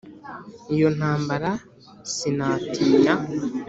iyo 0.73 0.87
ntambara 0.97 1.51
sinatinya 2.13 3.13